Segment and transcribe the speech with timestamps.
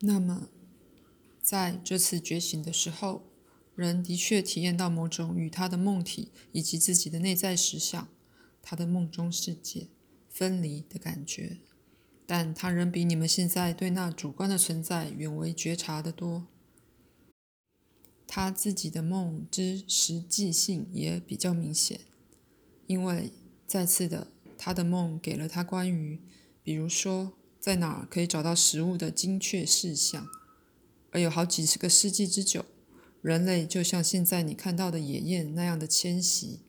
[0.00, 0.48] 那么，
[1.40, 3.22] 在这次觉醒的时候，
[3.74, 8.08] 人的确体验到某种与他的梦体以及自己的内在实相、
[8.60, 9.86] 他的梦中世界
[10.28, 11.58] 分离的感觉，
[12.26, 16.46] 但他仍比你们现在对那主观的存在远为觉察的多。
[18.26, 22.00] 他自己的梦之实际性也比较明显，
[22.86, 23.32] 因为
[23.66, 26.20] 再次的，他的梦给了他关于，
[26.62, 27.32] 比如说。
[27.64, 30.28] 在哪儿可以找到食物的精确事项？
[31.12, 32.66] 而有好几十个世纪之久，
[33.22, 36.60] 人类就像现在你看到的野雁那样的迁徙。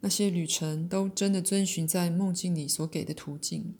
[0.00, 3.76] 那些旅程都真的遵循在梦境里所给的途径，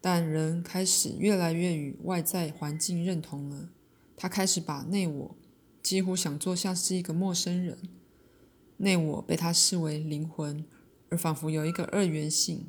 [0.00, 3.68] 但人开始越来越与外在环境认同了。
[4.16, 5.36] 他开始把内我
[5.80, 7.78] 几乎想做像是一个陌生人，
[8.78, 10.64] 内我被他视为灵魂，
[11.08, 12.66] 而仿佛有一个二元性。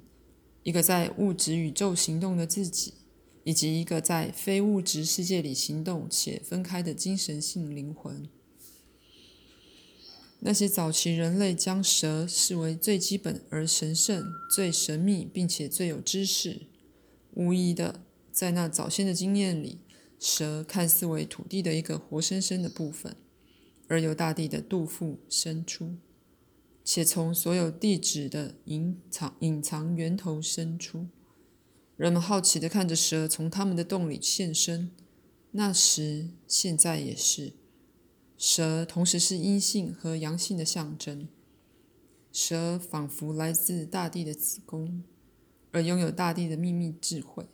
[0.66, 2.96] 一个在物质宇宙行动的自己，
[3.44, 8.28] 以及一个在非物质世界里行动且分开的精神性灵魂。
[10.40, 16.64] 那些早期人类将蛇视为最基本而神圣、最神秘并且最有知识。
[17.36, 19.78] 无疑的，在那早先的经验里，
[20.20, 23.16] 蛇看似为土地的一个活生生的部分，
[23.88, 25.98] 而由大地的肚腹生出。
[26.86, 31.08] 且从所有地址的隐藏隐藏源头伸出，
[31.98, 34.92] 人们好奇地看着蛇从他们的洞里现身。
[35.50, 37.54] 那时，现在也是，
[38.38, 41.28] 蛇同时是阴性和阳性的象征。
[42.32, 45.02] 蛇仿佛来自大地的子宫，
[45.72, 47.48] 而拥有大地的秘密智慧。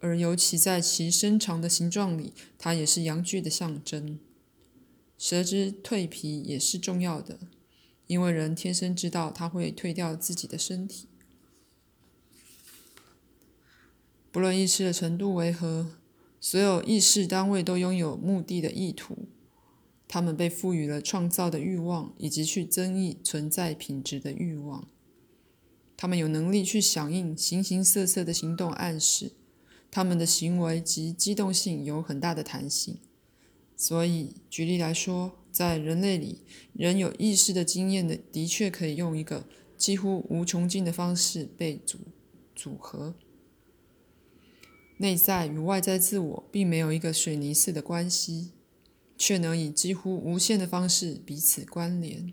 [0.00, 4.18] 而尤其在其身长的形状里，它也是阳具的象征。
[5.16, 7.38] 蛇之蜕皮也是重要的。
[8.06, 11.08] 因为人天生知道他会退掉自己的身体，
[14.30, 15.92] 不论意识的程度为何，
[16.40, 19.28] 所有意识单位都拥有目的的意图。
[20.08, 24.86] 他们被赋予了创造的欲望，以及去增益存在品质的欲望。
[25.96, 29.32] 他们有能力去响应形形色色的行动暗示，
[29.90, 32.98] 他们的行为及机动性有很大的弹性。
[33.74, 35.38] 所以，举例来说。
[35.52, 36.40] 在人类里，
[36.72, 39.46] 人有意识的经验的，的确可以用一个
[39.76, 41.98] 几乎无穷尽的方式被组
[42.54, 43.14] 组合。
[44.98, 48.52] 内在与外在自我并没有一个水泥似的关系，
[49.18, 52.32] 却能以几乎无限的方式彼此关联，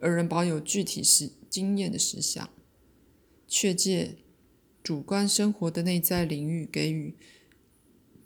[0.00, 2.48] 而人保有具体实经验的实相，
[3.46, 4.16] 却借
[4.82, 7.14] 主观生活的内在领域给予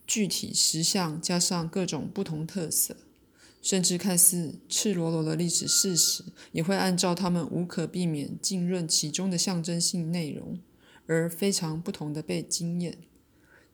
[0.06, 2.96] 具体实相加上各种不同特色。
[3.62, 10.58] 甚至看似赤裸裸的历史事实，也会按照他们无可避免浸润其中的象征性内容，
[11.06, 12.98] 而非常不同的被经验。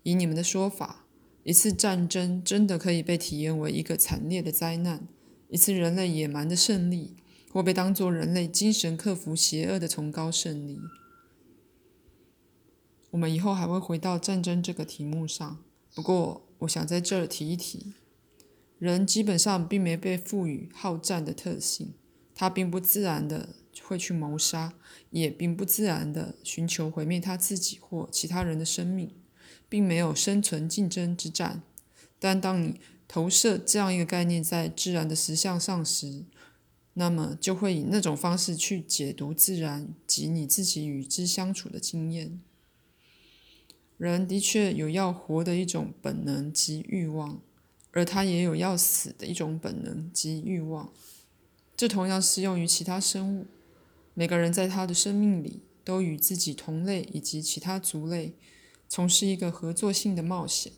[0.03, 1.07] 以你们的说法，
[1.43, 5.09] 一次战争真的可以被体验为一个惨烈的灾难，
[5.49, 7.17] 一次人类野蛮的胜利，
[7.51, 10.79] 或被当作人类精神克服邪恶的崇高胜利。
[13.11, 17.95] 我们以后还会回到战争这个题目上，不过我想在这儿提一提。
[18.79, 21.95] 人基本上并没被赋予好战的特性，
[22.35, 24.75] 他并不自然的会去谋杀，
[25.11, 29.11] 也并不自然的寻求毁灭他自己或其他人的生命，
[29.69, 31.63] 并没有生存竞争之战。
[32.21, 36.25] 但当你投射这样一个概念在自然的实相上时，
[36.95, 42.41] 那么就会以那种方式去解读自然及你自己与之相处的经验。
[43.97, 47.41] 人的确有要活的一种本能及欲望。
[47.99, 50.93] 而他也有要死的一种本能及欲望，
[51.77, 53.47] 这同样适用于其他生物。
[54.15, 58.35] 每个人在他的生命里都与自己同类以及其他族类
[58.89, 60.73] 从事一个合作性的冒险，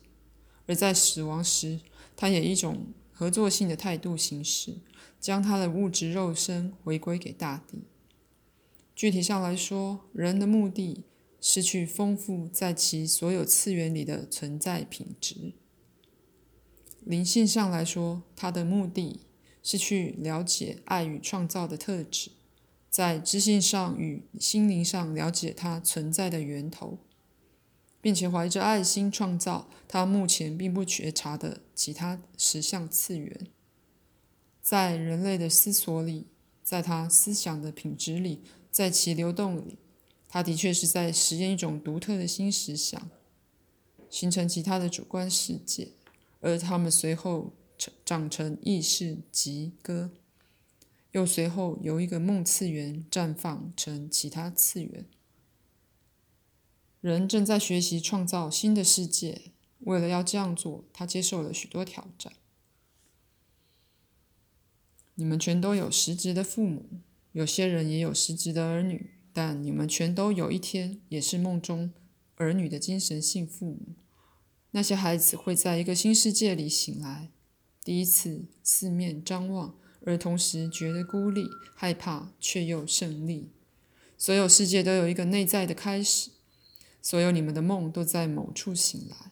[0.65, 1.81] 而在死亡时，
[2.17, 4.77] 他也一种合作性的态度行事，
[5.19, 7.83] 将他的物质肉身回归给大地。
[8.95, 11.03] 具体上来说，人的目的
[11.39, 15.53] 是去丰富在其所有次元里的存在品质。
[17.11, 19.19] 灵性上来说，它的目的
[19.61, 22.31] 是去了解爱与创造的特质，
[22.89, 26.99] 在知性上与心灵上了解它存在的源头，
[27.99, 33.47] 并且怀着爱心创造它目前并不觉察的其他实相次元。
[34.61, 36.27] 在人类的思索里，
[36.63, 38.39] 在他思想的品质里，
[38.71, 39.77] 在其流动里，
[40.29, 43.09] 他的确是在实验一种独特的新实相，
[44.09, 45.89] 形成其他的主观世界。
[46.41, 50.11] 而他们随后成长成意识及歌，
[51.11, 55.05] 又随后由一个梦次元绽放成其他次元。
[56.99, 59.41] 人正在学习创造新的世界，
[59.79, 62.33] 为了要这样做，他接受了许多挑战。
[65.15, 66.85] 你们全都有实质的父母，
[67.31, 71.91] 有些人也有实质的儿女，但你们全都有一天也是梦中
[72.35, 73.95] 儿女的精神性父母。
[74.73, 77.29] 那些孩子会在一个新世界里醒来，
[77.83, 79.75] 第一次四面张望，
[80.05, 83.49] 而同时觉得孤立、害怕，却又胜利。
[84.17, 86.29] 所有世界都有一个内在的开始，
[87.01, 89.31] 所有你们的梦都在某处醒来。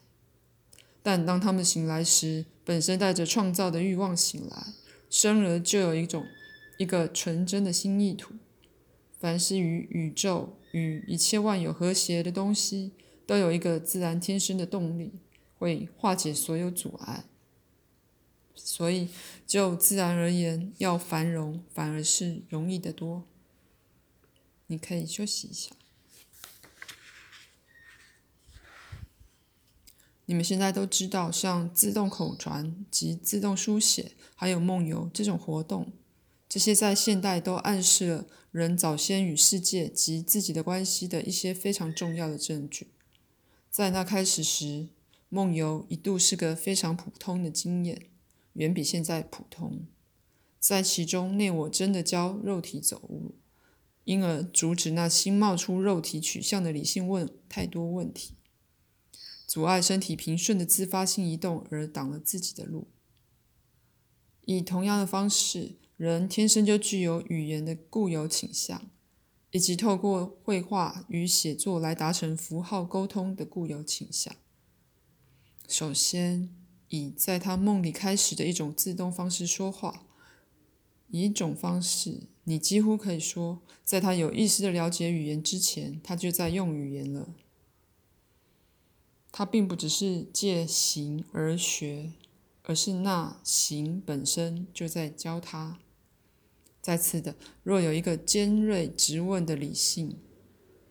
[1.01, 4.73] 但当他们醒来时，本身带着创造的欲望醒来，
[5.09, 6.25] 生而就有一种
[6.77, 8.33] 一个纯真的新意图。
[9.17, 12.91] 凡是与宇宙与一切万有和谐的东西，
[13.25, 15.13] 都有一个自然天生的动力。
[15.59, 17.25] 会化解所有阻碍，
[18.55, 19.09] 所以
[19.45, 23.27] 就自然而言，要繁荣反而是容易得多。
[24.67, 25.75] 你可以休息一下。
[30.27, 35.91] 你们现在都知道，像自动口传及自动书写，还有梦游这种活动，
[36.47, 42.87] 这些在现代都暗示了人早先与世界及自己的关系的一些非常重要的证据。
[43.69, 44.87] 在那开始时。
[45.29, 48.09] 梦游一度是个非常普通的经验，
[48.53, 49.85] 远比现在普通。
[50.59, 53.35] 在其中，内我真的教肉体走路，
[54.03, 58.33] 因而阻止那新冒出肉体取向的理性问太多问题，
[59.45, 62.87] 阻碍身体平顺的自发性移动，而挡了自己的路。
[64.45, 68.89] 以同样的方式，人天生就具有语言的固有倾向，
[69.51, 74.35] 以及透过绘画与写作来达成符号沟通的固有倾向。
[75.69, 76.49] 首先，
[76.87, 80.07] 以在他梦里开始的一种自动方式说话，
[81.09, 87.35] 以一种方式，你几乎可以说，在他有意识的了解语言之前，他就在用语言了。
[89.31, 92.13] 他并不只是借行而学，
[92.63, 95.77] 而是那行本身就在教他。
[96.81, 100.17] 再次的，若有一个尖锐直问的理性。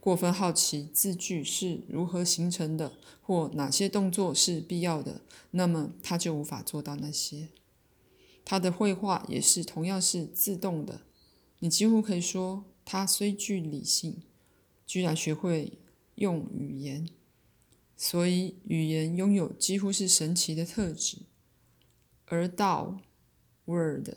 [0.08, 5.20] 过分好奇字句是如何形成的，或哪些动作是必要的，
[5.50, 7.48] 那么他就无法做到那些。
[8.42, 11.02] 他的绘画也是同样是自动的。
[11.58, 14.22] 你几乎可以说，他虽具理性，
[14.86, 15.74] 居然学会
[16.14, 17.06] 用语言，
[17.94, 21.18] 所以语言拥有几乎是神奇的特质。
[22.24, 23.02] 而道
[23.66, 24.08] （word）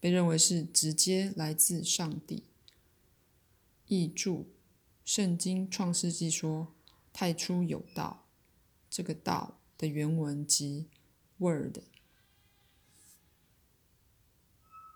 [0.00, 2.42] 被认为是直接来自上帝。
[3.86, 4.48] 译注。
[5.14, 6.68] 圣经创世纪说
[7.12, 8.24] ：“太初有道。”
[8.88, 10.88] 这个“道”的原文即
[11.36, 11.80] “word”。